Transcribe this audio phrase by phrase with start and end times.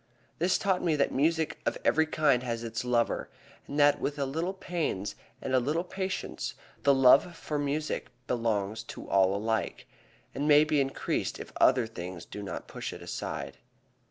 [0.39, 3.29] This taught me that music of every kind has its lover,
[3.67, 8.81] and that with a little pains and a little patience the love for music belongs
[8.85, 9.85] to all alike,
[10.33, 13.57] and may be increased if other things do not push it aside.